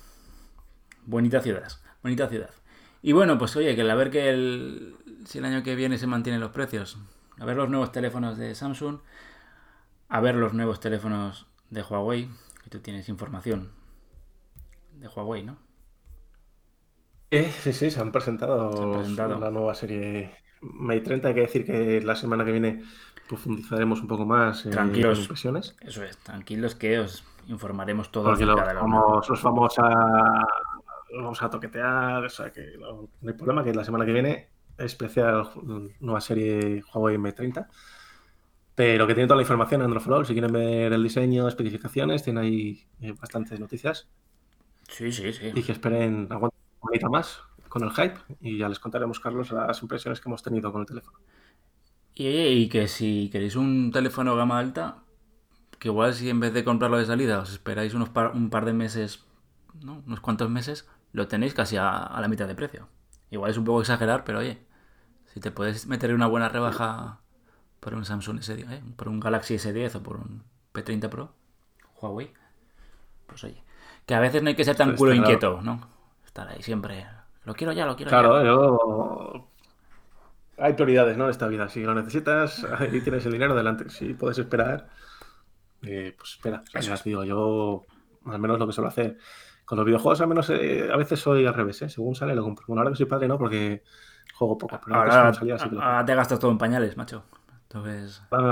[1.06, 1.68] Bonita ciudad,
[2.02, 2.50] bonita ciudad.
[3.00, 6.08] Y bueno, pues oye, que a ver que el, si el año que viene se
[6.08, 6.98] mantienen los precios.
[7.40, 8.98] A ver los nuevos teléfonos de Samsung.
[10.08, 12.28] A ver los nuevos teléfonos de Huawei.
[12.62, 13.70] Que tú tienes información
[14.92, 15.56] de Huawei, ¿no?
[17.30, 19.38] Eh, sí, sí, se han presentado, se han presentado.
[19.38, 21.28] la nueva serie Mate 30.
[21.28, 22.82] Hay que decir que la semana que viene
[23.28, 25.76] profundizaremos un poco más en tranquilos, las impresiones.
[25.80, 28.38] Eso es, tranquilos que os informaremos todos.
[28.38, 30.46] Porque vamos, los vamos a,
[31.14, 35.50] vamos a toquetear, o sea que no, hay problema que la semana que viene especial
[36.00, 37.66] nueva serie Huawei M30
[38.78, 42.40] pero que tiene toda la información en Android Si quieren ver el diseño, especificaciones, tiene
[42.40, 44.06] ahí eh, bastantes noticias.
[44.88, 45.50] Sí, sí, sí.
[45.52, 49.50] Y que esperen, aguanten un poquito más con el hype y ya les contaremos, Carlos,
[49.50, 51.18] las impresiones que hemos tenido con el teléfono.
[52.14, 55.02] Y, que si queréis un teléfono gama alta,
[55.80, 58.74] que igual si en vez de comprarlo de salida os esperáis unos un par de
[58.74, 59.24] meses,
[59.82, 60.04] ¿no?
[60.06, 62.88] unos cuantos meses, lo tenéis casi a, la mitad de precio.
[63.30, 64.58] Igual es un poco exagerar, pero oye,
[65.38, 67.20] si te puedes meter una buena rebaja
[67.78, 68.82] por un Samsung S10, ¿eh?
[68.96, 70.42] por un Galaxy S10 o por un
[70.74, 71.32] P30 Pro,
[72.00, 72.32] Huawei,
[73.24, 73.62] pues oye,
[74.04, 75.80] que a veces no hay que ser tan culo inquieto, ¿no?
[76.26, 77.06] Estar ahí siempre,
[77.44, 78.18] lo quiero ya, lo quiero ya.
[78.18, 79.48] Claro, yo
[80.58, 81.26] hay prioridades, ¿no?
[81.26, 81.68] En esta vida.
[81.68, 83.90] Si lo necesitas y tienes el dinero, adelante.
[83.90, 84.88] Si puedes esperar,
[85.82, 86.62] eh, pues espera.
[86.74, 87.84] Eso digo, yo
[88.26, 89.18] al menos lo que suelo hacer.
[89.64, 91.88] Con los videojuegos, al menos eh, a veces soy al revés, ¿eh?
[91.88, 92.64] según sale lo compro.
[92.66, 93.84] Bueno, ahora que soy padre, no, porque
[94.38, 94.80] juego poco.
[94.84, 97.24] Pero ahora, te gastas todo en pañales, macho.
[97.64, 98.22] Entonces...
[98.30, 98.42] ¿Cómo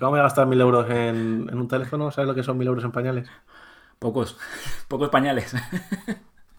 [0.00, 2.10] me voy a gastar mil euros en, en, un teléfono?
[2.10, 3.28] ¿Sabes lo que son mil euros en pañales?
[3.98, 4.38] Pocos,
[4.88, 5.54] pocos pañales.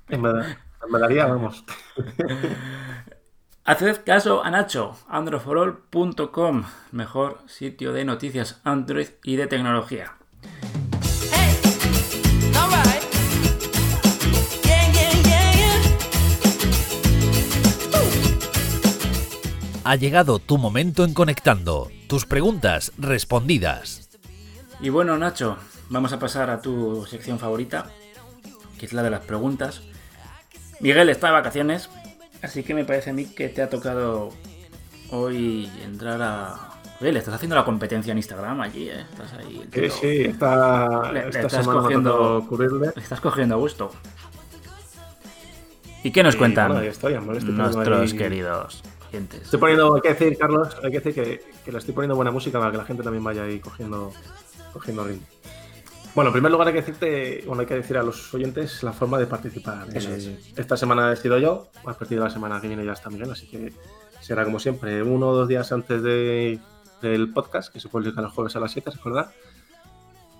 [0.09, 0.57] En verdad,
[0.89, 1.63] me daría, vamos.
[3.65, 10.17] Haced caso a Nacho, androforol.com, mejor sitio de noticias Android y de tecnología.
[19.85, 21.89] Ha llegado tu momento en Conectando.
[22.07, 24.09] Tus preguntas respondidas.
[24.79, 25.57] Y bueno, Nacho,
[25.89, 27.87] vamos a pasar a tu sección favorita,
[28.79, 29.81] que es la de las preguntas.
[30.79, 31.89] Miguel está de vacaciones,
[32.43, 34.29] Así que me parece a mí que te ha tocado
[35.11, 36.71] hoy entrar a.
[36.99, 39.05] Oye, le estás haciendo la competencia en Instagram allí, ¿eh?
[39.09, 39.65] Estás ahí.
[39.73, 42.45] Sí, sí, está, le, estás cogiendo,
[42.95, 43.91] le estás cogiendo gusto.
[46.03, 51.13] ¿Y qué nos cuentan nuestros queridos Estoy poniendo, hay que decir, Carlos, hay que decir
[51.13, 54.11] que, que, le estoy poniendo buena música para que la gente también vaya ahí cogiendo,
[54.73, 55.27] cogiendo ritmo.
[56.15, 58.93] Bueno, en primer lugar hay que decirte, bueno, hay que decir a los oyentes la
[58.93, 59.87] forma de participar.
[59.93, 63.09] Eh, esta semana he sido yo, a partir de la semana que viene ya está
[63.09, 63.73] Miguel, así que
[64.19, 66.59] será como siempre, uno o dos días antes de,
[67.01, 69.31] del podcast, que se publica los jueves a las 7, ¿recordad?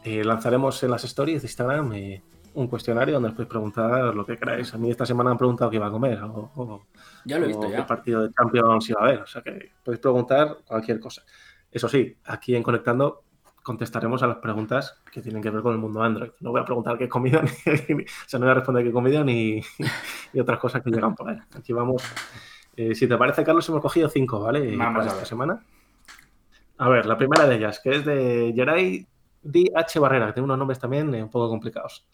[0.03, 2.21] Eh, lanzaremos en las stories de Instagram eh,
[2.56, 4.74] un cuestionario donde os podéis preguntar lo que queráis.
[4.74, 6.84] A mí esta semana han preguntado qué iba a comer o,
[7.26, 9.20] ya lo he visto, qué partido de Champions iba a haber.
[9.22, 11.24] O sea que podéis preguntar cualquier cosa.
[11.72, 13.24] Eso sí, aquí en Conectando
[13.63, 16.32] contestaremos a las preguntas que tienen que ver con el mundo Android.
[16.42, 19.24] No voy a preguntar qué comida, ni, o sea, no voy a responder qué comida
[19.24, 19.62] ni,
[20.39, 21.38] otras cosas que llegan por ahí.
[21.58, 22.04] Aquí vamos.
[22.76, 24.76] Eh, si te parece, Carlos, hemos cogido cinco, ¿vale?
[24.76, 25.63] Vamos esta semana.
[26.78, 29.08] A ver, la primera de ellas, que es de Geray
[29.44, 32.06] DH Barrera, que tiene unos nombres también eh, un poco complicados.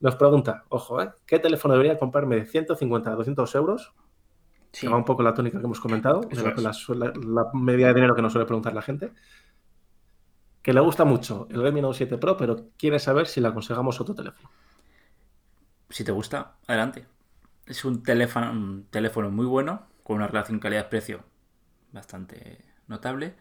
[0.00, 1.10] Nos pregunta, ojo, ¿eh?
[1.26, 3.92] ¿qué teléfono debería comprarme de 150 a 200 euros?
[4.72, 4.86] Sí.
[4.86, 8.32] va un poco la tónica que hemos comentado, la, la, media de dinero que nos
[8.32, 9.10] suele preguntar la gente
[10.66, 14.00] que le gusta mucho el Redmi Note 7 Pro, pero quiere saber si le aconsejamos
[14.00, 14.50] otro teléfono.
[15.88, 17.06] Si te gusta, adelante.
[17.66, 21.22] Es un teléfono, un teléfono muy bueno, con una relación calidad-precio
[21.92, 23.36] bastante notable.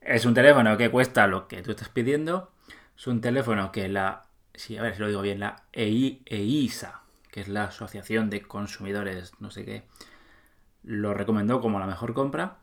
[0.00, 2.52] Es un teléfono que cuesta lo que tú estás pidiendo.
[2.96, 4.22] Es un teléfono que la,
[4.54, 9.32] sí, a ver si lo digo bien, la EISA, que es la Asociación de Consumidores,
[9.40, 9.84] no sé qué,
[10.82, 12.58] lo recomendó como la mejor compra.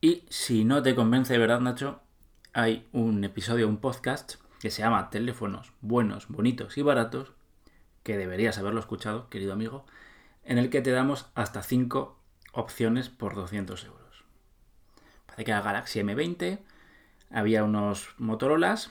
[0.00, 2.00] Y si no te convence de verdad, Nacho,
[2.52, 7.32] hay un episodio, un podcast que se llama Teléfonos buenos, bonitos y baratos,
[8.02, 9.84] que deberías haberlo escuchado, querido amigo,
[10.44, 12.18] en el que te damos hasta 5
[12.52, 14.24] opciones por 200 euros.
[15.26, 16.60] Parece que la Galaxy M20,
[17.30, 18.90] había unos Motorolas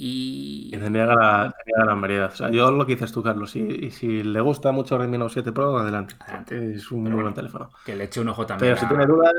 [0.00, 0.70] y...
[0.72, 2.32] y tendría la, gran variedad.
[2.32, 5.34] O sea, yo lo que dices tú, Carlos, y, si le gusta mucho Redmi Note
[5.34, 6.14] 7 Pro, adelante.
[6.50, 7.70] Es un muy buen teléfono.
[7.84, 8.74] Que le eche un ojo también.
[8.74, 9.32] Pero si tiene dudas,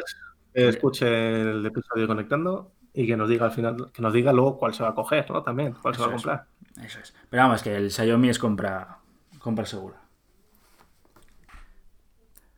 [0.54, 4.74] escuche el episodio Conectando y que nos diga al final, que nos diga luego cuál
[4.74, 5.42] se va a coger, ¿no?
[5.42, 6.46] También, cuál se va a comprar.
[6.84, 7.16] Eso es.
[7.30, 9.00] Pero vamos, que el Xiaomi es compra,
[9.40, 10.02] compra segura.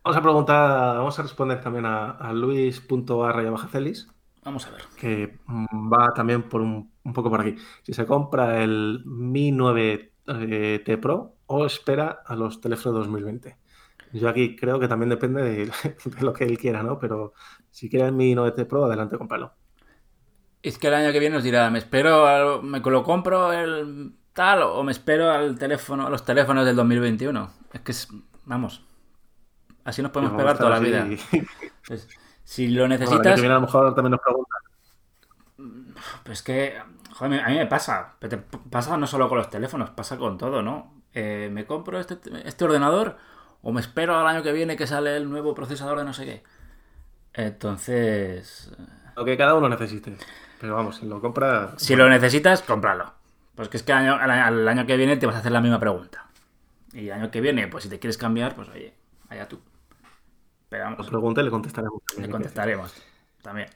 [0.04, 4.10] Vamos a preguntar, vamos a responder también a, a Luis.arrayabajacelis.
[4.44, 4.82] Vamos a ver.
[4.98, 7.56] Que va también por un, un, poco por aquí.
[7.84, 13.58] Si se compra el Mi 9T eh, Pro o espera a los teléfonos 2020.
[14.14, 15.66] Yo aquí creo que también depende de,
[16.06, 17.00] de, lo que él quiera, ¿no?
[17.00, 17.34] Pero
[17.70, 19.54] si quiere el Mi 9T Pro, adelante, cómpralo.
[20.62, 24.62] Es que el año que viene nos dirá, me espero, me lo compro el tal
[24.64, 27.50] o me espero al teléfono, a los teléfonos del 2021.
[27.74, 27.94] Es que,
[28.46, 28.86] vamos,
[29.84, 31.08] así nos podemos pegar toda la vida.
[32.44, 33.20] Si lo necesitas...
[33.20, 34.56] Bueno, que viene a lo mejor también nos pregunta.
[36.24, 36.82] Pues que,
[37.14, 38.16] joder, a mí me pasa.
[38.70, 40.94] Pasa no solo con los teléfonos, pasa con todo, ¿no?
[41.14, 43.18] Eh, ¿Me compro este, este ordenador
[43.62, 46.26] o me espero al año que viene que sale el nuevo procesador de no sé
[46.26, 46.44] qué?
[47.34, 48.72] Entonces...
[49.16, 50.18] Lo que cada uno necesite.
[50.60, 51.74] Pero vamos, si lo compras.
[51.78, 53.14] Si lo necesitas, cómpralo.
[53.56, 56.28] Pues que es que al año, que viene te vas a hacer la misma pregunta.
[56.94, 58.94] Y el año que viene, pues si te quieres cambiar, pues oye,
[59.30, 59.60] allá tú.
[60.70, 61.10] Pero vamos.
[61.10, 62.02] pregunta y le contestaremos.
[62.18, 62.94] Le contestaremos
[63.42, 63.70] también.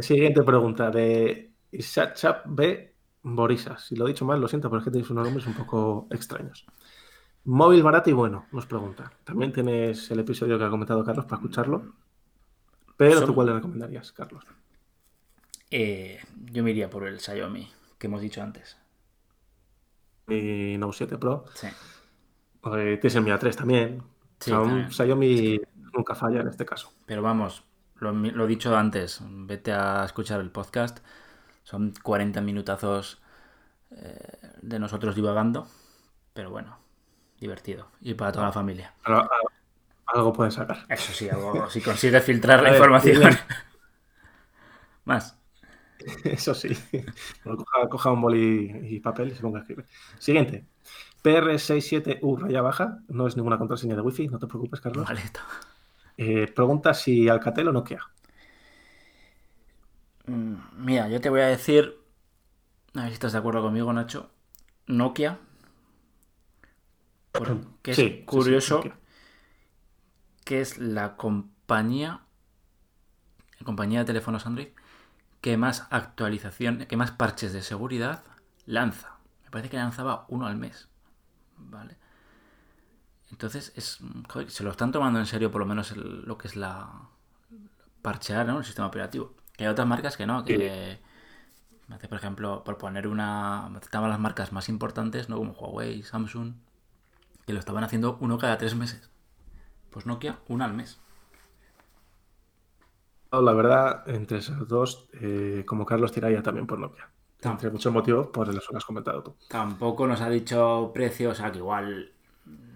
[0.00, 2.94] Siguiente, pregunta de Isachap B.
[3.22, 3.84] Borisas.
[3.84, 6.06] Si lo he dicho mal, lo siento, pero es que tenéis unos nombres un poco
[6.10, 6.66] extraños.
[7.44, 9.12] Móvil barato y bueno, nos pregunta.
[9.24, 11.94] También tienes el episodio que ha comentado Carlos para escucharlo.
[12.96, 14.44] Pero ¿tú cuál le recomendarías, Carlos?
[15.70, 16.18] Eh,
[16.50, 18.76] yo me iría por el Xiaomi, que hemos dicho antes.
[20.26, 21.44] Mi Note 7 Pro.
[21.54, 21.68] Sí.
[22.62, 24.02] tienes el Mi A3 también.
[24.40, 24.52] Sí,
[24.90, 25.60] Xiaomi
[25.92, 26.92] nunca falla en este caso.
[27.06, 27.64] Pero vamos,
[28.00, 30.98] lo, lo, he dicho antes, vete a escuchar el podcast.
[31.64, 33.20] Son 40 minutazos
[33.90, 35.66] eh, de nosotros divagando.
[36.32, 36.78] Pero bueno,
[37.40, 37.88] divertido.
[38.00, 38.94] Y para toda la familia.
[40.06, 40.84] algo pueden sacar.
[40.88, 43.36] Eso sí, algo, si consigue filtrar la información.
[45.04, 45.36] Más.
[46.24, 46.68] Eso sí.
[47.90, 49.86] Coja, un boli y papel y se ponga a escribir.
[50.18, 50.64] Siguiente.
[51.24, 52.98] PR67U raya baja.
[53.08, 55.06] No es ninguna contraseña de wifi, no te preocupes, Carlos.
[55.06, 55.22] Vale.
[56.18, 58.00] Eh, pregunta si Alcatel o Nokia.
[60.26, 61.96] Mm, mira, yo te voy a decir.
[62.94, 64.30] A ver si estás de acuerdo conmigo, Nacho.
[64.86, 65.38] Nokia.
[67.82, 68.82] Que es curioso
[70.44, 72.20] que es la compañía.
[73.58, 74.68] La compañía de teléfonos Android
[75.40, 78.24] que más actualización, que más parches de seguridad
[78.66, 79.18] lanza.
[79.44, 80.88] Me parece que lanzaba uno al mes.
[81.56, 81.96] ¿Vale?
[83.38, 84.00] Entonces, es,
[84.48, 87.08] se lo están tomando en serio por lo menos lo que es la
[88.02, 88.58] parchear ¿no?
[88.58, 89.32] el sistema operativo.
[89.56, 90.98] Que hay otras marcas que no, que,
[92.08, 95.36] por ejemplo, por poner una, estaban las marcas más importantes, ¿no?
[95.36, 96.54] Como Huawei, Samsung,
[97.46, 99.08] que lo estaban haciendo uno cada tres meses.
[99.90, 101.00] Pues Nokia, uno al mes.
[103.30, 107.08] La verdad, entre esos dos, eh, como Carlos tiraría también por Nokia.
[107.40, 109.36] Entre muchos motivos, por los que has comentado tú.
[109.48, 112.17] Tampoco nos ha dicho precio, o sea que igual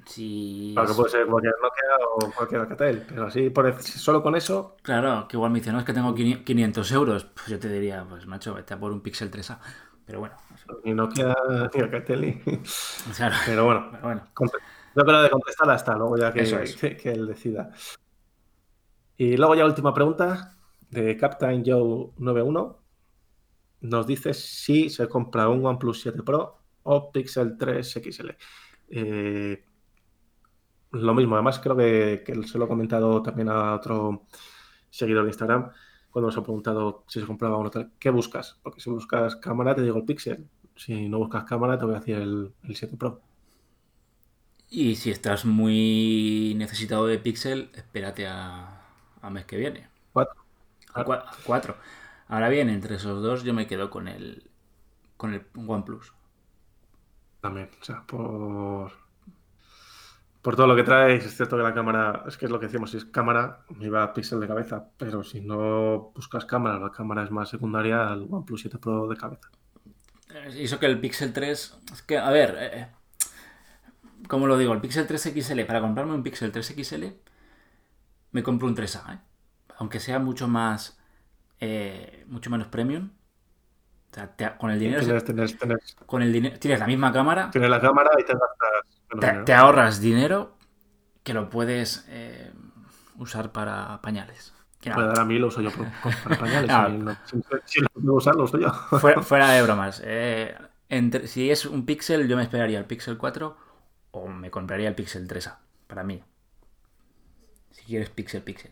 [0.07, 0.73] si...
[0.75, 4.77] Claro que puede ser cualquier Nokia o cualquier Alcatel, pero así, por, solo con eso...
[4.83, 7.25] Claro, que igual me dice, no, es que tengo 500 euros.
[7.25, 9.59] Pues yo te diría, pues macho, vete a por un Pixel 3A.
[10.07, 10.35] Pero bueno.
[10.85, 11.35] Ni Nokia
[11.75, 12.43] ni Alcatel.
[13.17, 13.37] Claro.
[13.47, 14.23] Pero bueno, pero bueno.
[14.97, 17.71] yo creo de contestar hasta luego ya que, que él decida.
[19.17, 20.57] Y luego ya última pregunta
[20.91, 22.79] de Captain Joe 91.
[23.83, 28.31] Nos dice si se compra un OnePlus 7 Pro o Pixel 3 XL.
[28.91, 29.65] Eh,
[30.93, 34.27] lo mismo, además creo que, se lo he comentado también a otro
[34.91, 35.71] seguidor de Instagram
[36.11, 37.93] cuando nos ha preguntado si se compraba uno tal.
[37.99, 38.59] ¿Qué buscas?
[38.63, 40.47] Porque si buscas cámara te digo el Pixel.
[40.77, 43.21] Si no buscas cámara te voy a decir el, el 7 Pro.
[44.69, 48.83] Y si estás muy necesitado de Pixel, espérate a,
[49.23, 49.89] a mes que viene.
[50.13, 50.37] Cuatro.
[51.47, 51.77] cuatro.
[52.29, 54.51] Ahora bien, entre esos dos yo me quedo con el
[55.17, 56.13] con el OnePlus.
[57.41, 59.02] También, o sea, por
[60.43, 62.67] por todo lo que trae, es cierto que la cámara, es que es lo que
[62.67, 66.91] decimos, si es cámara, me va pixel de cabeza, pero si no buscas cámara, la
[66.91, 69.49] cámara es más secundaria al OnePlus 7 Pro de cabeza.
[70.35, 72.87] Eh, eso que el Pixel 3, es que, a ver, eh, eh,
[74.29, 77.05] como lo digo, el Pixel 3 XL, para comprarme un Pixel 3 XL,
[78.33, 79.19] me compro un 3A, ¿eh?
[79.77, 80.99] aunque sea mucho más,
[81.61, 83.11] eh, mucho menos premium.
[84.11, 85.23] O sea, con el dinero.
[85.23, 85.57] Tienes,
[86.05, 86.59] Con el dinero.
[86.59, 87.51] Tienes la misma cámara.
[87.51, 88.92] Tienes la cámara y te gastas.
[89.45, 90.57] Te, ahorras dinero
[91.23, 92.51] que lo puedes eh,
[93.19, 94.55] usar para pañales.
[94.83, 95.71] Para a mí lo uso yo
[96.25, 97.19] para pañales.
[97.65, 98.73] si, lo puedo usar, lo uso yo.
[99.23, 100.03] Fuera, de bromas.
[100.89, 103.57] entre, si es un Pixel, yo me esperaría el Pixel 4
[104.13, 105.57] o me compraría el Pixel 3A.
[105.87, 106.23] Para mí.
[107.71, 108.71] Si quieres Pixel, Pixel.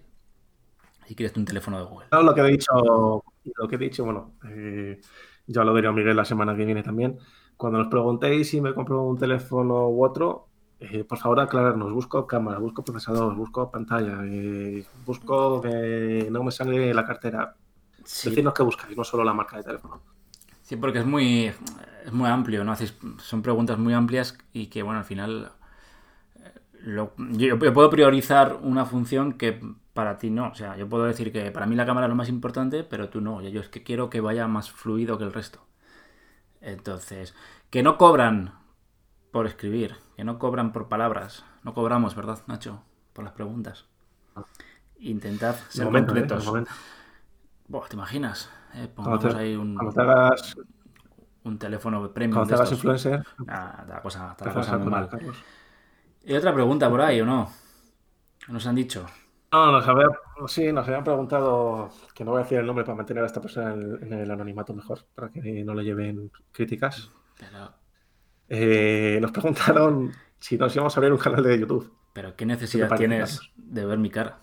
[1.07, 2.07] Si quieres un teléfono de Google.
[2.11, 5.01] lo que he dicho, lo que he dicho, bueno, eh,
[5.47, 7.19] ya lo diré a Miguel la semana que viene también.
[7.61, 10.49] Cuando nos preguntéis si me compro un teléfono u otro,
[10.81, 11.93] eh, por favor aclararnos.
[11.93, 17.55] Busco cámara, busco procesador, busco pantalla, eh, busco que no me sale la cartera.
[18.03, 18.31] Sí.
[18.31, 20.01] Decidnos qué buscáis, no solo la marca de teléfono.
[20.63, 21.53] Sí, porque es muy,
[22.07, 22.75] es muy amplio, ¿no?
[23.19, 25.53] son preguntas muy amplias y que, bueno, al final
[26.87, 27.13] yo,
[27.59, 29.61] puedo priorizar una función que
[29.93, 30.49] para ti no.
[30.49, 33.11] O sea, yo puedo decir que para mí la cámara es lo más importante, pero
[33.11, 33.43] tú no.
[33.43, 35.61] Yo es que quiero que vaya más fluido que el resto.
[36.61, 37.35] Entonces,
[37.71, 38.55] que no cobran
[39.31, 41.45] por escribir, que no cobran por palabras.
[41.63, 42.83] No cobramos, ¿verdad, Nacho?
[43.13, 43.87] Por las preguntas.
[44.99, 46.47] Intentad ser completos.
[46.57, 46.65] ¿eh?
[47.89, 48.51] ¿Te imaginas?
[48.75, 49.79] Eh, pongamos ahí un,
[51.45, 52.39] un teléfono premium.
[52.39, 53.25] Cuando te hagas influencer.
[53.49, 55.09] Ah, la cosa, la cosa muy mal.
[56.25, 57.51] ¿Y otra pregunta por ahí o no?
[58.49, 59.07] ¿Nos han dicho?
[59.53, 60.11] No, nos habían,
[60.47, 63.41] sí, nos habían preguntado, que no voy a decir el nombre para mantener a esta
[63.41, 67.11] persona en, el anonimato mejor, para que no le lleven críticas.
[68.49, 71.93] Eh, nos preguntaron si nos íbamos a abrir un canal de YouTube.
[72.13, 74.39] Pero ¿qué necesidad tienes de ver mi cara?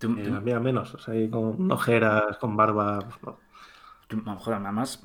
[0.00, 3.00] Eh, menos, o sea, con ojeras, con barba.
[3.20, 3.36] Pues
[4.38, 5.04] joder, nada más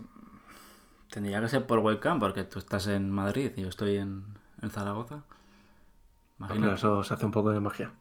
[1.13, 4.23] Tendría que ser por webcam, porque tú estás en Madrid y yo estoy en,
[4.71, 5.21] Zaragoza.
[6.73, 7.91] Eso se hace un poco de magia.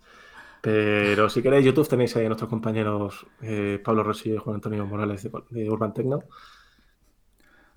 [0.62, 4.86] Pero si queréis YouTube tenéis ahí a nuestros compañeros eh, Pablo Rossi y Juan Antonio
[4.86, 6.20] Morales de, Urban Tecno.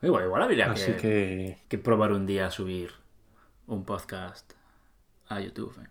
[0.03, 1.77] Igual, igual habría que, que...
[1.79, 2.91] probar un día subir
[3.65, 4.53] un podcast
[5.29, 5.73] a YouTube.
[5.81, 5.89] ¿eh?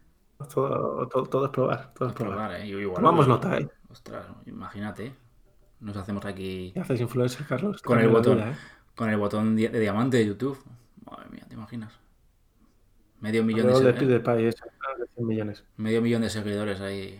[0.53, 1.95] Todo, todo, es probar.
[1.95, 2.61] Todo es probar.
[2.61, 2.91] ¿eh?
[2.95, 3.69] Tomamos nota, ¿eh?
[3.91, 5.15] Ostras, imagínate.
[5.81, 6.71] Nos hacemos aquí.
[6.73, 7.83] ¿Qué haces influencer, Carlos?
[7.83, 8.41] Con el botón.
[8.41, 8.57] ¿eh?
[8.95, 10.59] Con el botón de diamante de YouTube.
[11.05, 12.04] Madre mía, ¿te imaginas?
[13.25, 15.65] Medio millón de seguidores.
[15.79, 17.19] Medio millón de seguidores ahí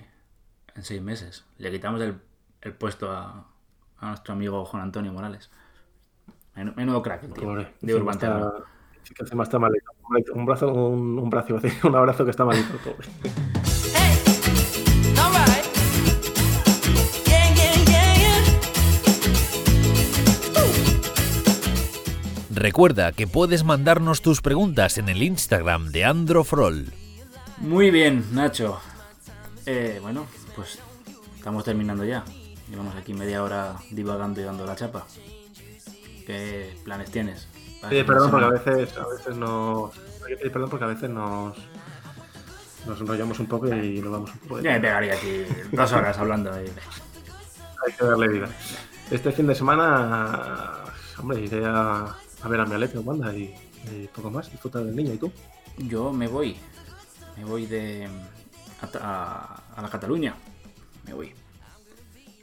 [0.75, 1.47] en seis meses.
[1.57, 3.47] Le quitamos el, puesto a,
[4.03, 5.51] nuestro amigo Juan Antonio Morales.
[6.77, 7.57] Menudo crack, tío.
[7.81, 9.91] de Urban que está malito.
[10.35, 12.75] Un brazo, un, un brazo, un abrazo que está malito,
[22.65, 26.95] Recuerda que puedes mandarnos tus preguntas en el Instagram de Androfrol.
[27.59, 28.81] Muy bien, Nacho.
[29.67, 30.79] Eh, bueno, pues
[31.37, 32.25] estamos terminando ya.
[32.71, 35.07] Llevamos aquí media hora divagando y dando la chapa.
[36.27, 37.49] ¿Qué planes tienes?
[37.91, 39.91] Sí, perdón porque a veces, a veces nos.
[40.51, 41.55] Perdón porque a veces nos.
[42.87, 44.61] Nos enrollamos un poco y nos vamos un poco.
[44.63, 46.51] Ya me pegaría aquí dos horas hablando.
[46.51, 46.65] Hay
[47.93, 48.49] que darle vida.
[49.11, 50.77] Este fin de semana,
[51.19, 53.55] hombre, iré a, a ver a mi Atleti banda y,
[54.15, 55.15] poco más, disfrutar del niño.
[55.15, 55.33] ¿Y tú?
[55.79, 56.57] Yo me voy,
[57.39, 58.07] me voy de
[59.01, 60.35] a, la Cataluña,
[61.07, 61.33] me voy,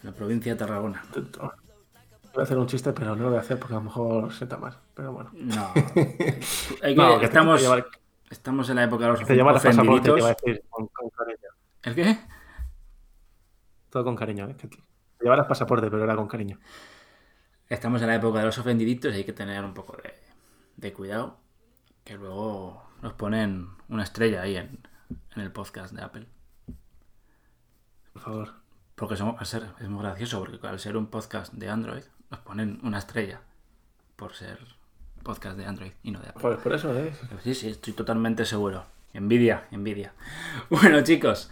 [0.01, 1.03] a la provincia de Tarragona.
[1.13, 4.33] Voy a hacer un chiste, pero no lo voy a hacer porque a lo mejor
[4.33, 4.75] sienta más.
[4.95, 5.29] Pero bueno.
[5.33, 5.71] No.
[7.21, 7.61] estamos,
[8.29, 11.49] estamos en la época de los te llevas pasaporte, te a decir, con, cariño.
[11.83, 12.17] ¿El qué?
[13.91, 14.55] Todo con cariño, ¿eh?
[14.55, 14.67] te
[15.21, 16.57] llevarás pasaporte, pero era con cariño
[17.73, 19.97] estamos en la época de los ofendiditos y hay que tener un poco
[20.75, 21.37] de, cuidado,
[22.03, 24.79] que luego nos ponen una estrella ahí en,
[25.35, 26.27] el podcast de Apple.
[28.13, 28.53] Por favor.
[28.95, 32.79] Porque somos, ser, es muy gracioso, porque al ser un podcast de Android, nos ponen
[32.83, 33.41] una estrella
[34.15, 34.59] por ser
[35.23, 36.41] podcast de Android y no de Apple.
[36.41, 37.13] Pues por eso, ¿eh?
[37.43, 38.83] Sí, sí, estoy totalmente seguro.
[39.13, 40.13] Envidia, envidia.
[40.69, 41.49] Bueno, chicos,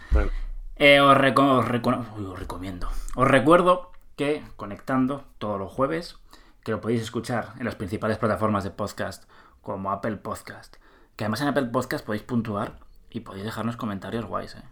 [0.76, 2.88] eh, os, os recomiendo.
[3.14, 3.89] Os recuerdo
[4.20, 6.18] que conectando todos los jueves,
[6.62, 9.24] que lo podéis escuchar en las principales plataformas de podcast
[9.62, 10.76] como Apple Podcast.
[11.16, 14.62] Que además en Apple Podcast podéis puntuar y podéis dejarnos comentarios guays, ¿eh?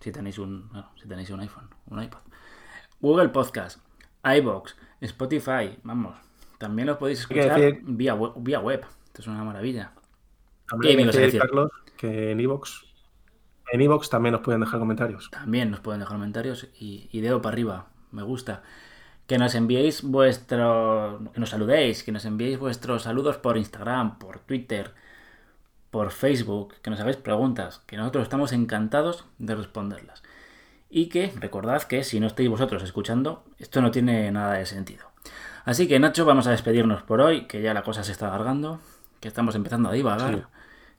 [0.00, 2.18] si tenéis un, si tenéis un iPhone, un iPad.
[3.00, 3.80] Google Podcast,
[4.22, 6.18] iBox, Spotify, vamos,
[6.58, 8.84] también lo podéis escuchar vía, web, vía web.
[9.06, 9.92] Esto es una maravilla.
[10.68, 12.84] También decir, Carlos, que en iBox
[13.72, 15.30] en iBox también nos pueden dejar comentarios.
[15.30, 17.86] También nos pueden dejar comentarios y, y dedo para arriba.
[18.10, 18.62] Me gusta
[19.30, 24.40] que nos enviéis vuestro, que nos saludéis, que nos enviéis vuestros saludos por Instagram, por
[24.40, 24.90] Twitter,
[25.92, 30.24] por Facebook, que nos hagáis preguntas, que nosotros estamos encantados de responderlas.
[30.90, 35.06] Y que recordad que si no estáis vosotros escuchando, esto no tiene nada de sentido.
[35.64, 38.80] Así que Nacho, vamos a despedirnos por hoy, que ya la cosa se está alargando,
[39.20, 40.48] que estamos empezando a divagar.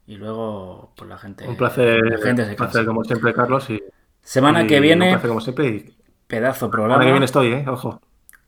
[0.07, 1.45] Y luego, pues la gente.
[1.49, 3.69] Un placer, un placer como siempre, Carlos.
[3.69, 3.83] Y,
[4.21, 5.07] Semana que viene.
[5.07, 5.91] Un placer como siempre.
[6.27, 6.93] Pedazo programa.
[6.93, 7.65] Semana que viene estoy, ¿eh?
[7.67, 7.99] Ojo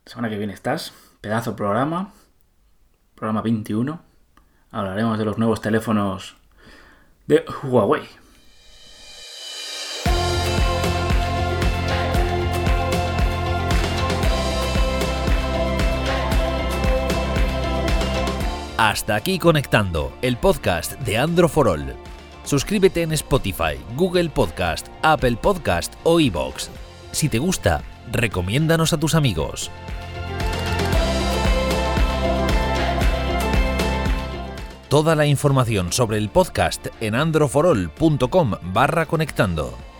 [0.06, 0.94] semana que viene estás.
[1.22, 2.14] Pedazo programa.
[3.16, 4.02] Programa 21.
[4.72, 6.36] Hablaremos de los nuevos teléfonos
[7.28, 8.04] de Huawei.
[18.78, 21.48] Hasta aquí conectando el podcast de Andro
[22.44, 26.70] Suscríbete en Spotify, Google Podcast, Apple Podcast o iBox.
[27.14, 29.72] Si te gusta, recomiéndanos a tus amigos.
[34.90, 39.93] Toda la información sobre el podcast en androforol.com barra conectando.